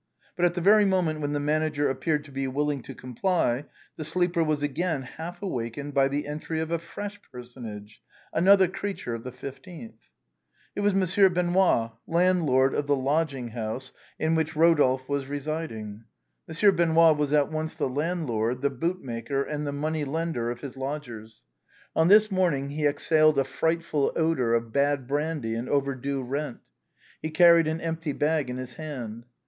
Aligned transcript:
But 0.35 0.45
at 0.45 0.55
the 0.55 0.61
very 0.61 0.83
moment 0.83 1.21
when 1.21 1.33
the 1.33 1.39
manager 1.39 1.87
appeared 1.87 2.23
to 2.25 2.31
be 2.31 2.47
willing 2.47 2.81
to 2.81 2.95
comply 2.95 3.65
the 3.97 4.03
sleeper 4.03 4.43
was 4.43 4.63
again 4.63 5.03
half 5.03 5.43
awakened 5.43 5.93
by 5.93 6.07
the 6.07 6.25
entry 6.25 6.59
of 6.59 6.71
a 6.71 6.79
fresh 6.79 7.21
personage, 7.31 8.01
another 8.33 8.67
creature 8.67 9.13
of 9.13 9.23
the 9.23 9.29
15th. 9.31 10.09
It 10.75 10.79
was 10.79 10.95
Monsieur 10.95 11.29
Benoît, 11.29 11.91
landlord 12.07 12.73
of 12.73 12.87
the 12.87 12.95
lodging 12.95 13.49
house 13.49 13.93
in 14.17 14.33
which 14.33 14.55
Kodolphe 14.55 15.07
was 15.07 15.27
residing. 15.27 16.05
Monsieur 16.47 16.71
Benoît 16.71 17.15
was 17.15 17.31
at 17.31 17.51
once 17.51 17.75
the 17.75 17.87
landlord, 17.87 18.63
the 18.63 18.71
bootmaker 18.71 19.43
and 19.43 19.67
the 19.67 19.71
money 19.71 20.03
lender 20.03 20.49
of 20.49 20.61
his 20.61 20.75
lodgers. 20.75 21.43
On 21.95 22.07
this 22.07 22.31
morning 22.31 22.69
he 22.71 22.87
exhaled 22.87 23.37
a 23.37 23.43
frightful 23.43 24.11
odor 24.15 24.55
of 24.55 24.71
bad 24.73 25.05
brandy 25.05 25.53
and 25.53 25.69
over 25.69 25.93
due 25.93 26.23
rent. 26.23 26.57
He 27.21 27.29
carried 27.29 27.67
an 27.67 27.79
empty 27.79 28.13
bag 28.13 28.49
in 28.49 28.57
his 28.57 28.73
hand. 28.77 29.25